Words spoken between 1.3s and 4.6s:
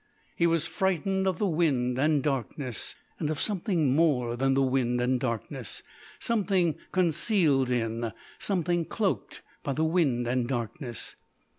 the wind and darkness, and of something more than